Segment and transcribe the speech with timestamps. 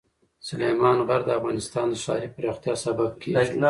[0.49, 3.57] سلیمان غر د افغانستان د ښاري پراختیا سبب کېږي.